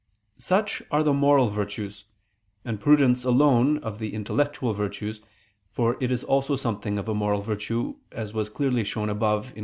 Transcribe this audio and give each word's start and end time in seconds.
Such 0.39 0.81
are 0.89 1.03
the 1.03 1.13
moral 1.13 1.49
virtues, 1.49 2.05
and 2.65 2.79
prudence 2.81 3.23
alone, 3.23 3.77
of 3.83 3.99
the 3.99 4.15
intellectual 4.15 4.73
virtues, 4.73 5.21
for 5.69 5.95
it 6.03 6.11
is 6.11 6.23
also 6.23 6.55
something 6.55 6.97
of 6.97 7.07
a 7.07 7.13
moral 7.13 7.41
virtue, 7.41 7.97
as 8.11 8.33
was 8.33 8.49
clearly 8.49 8.83
shown 8.83 9.11
above 9.11 9.53
(Q. 9.53 9.59